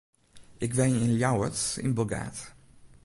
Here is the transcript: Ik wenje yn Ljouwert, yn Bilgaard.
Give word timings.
Ik 0.65 0.71
wenje 0.77 1.03
yn 1.05 1.17
Ljouwert, 1.17 1.59
yn 1.85 1.95
Bilgaard. 1.97 2.39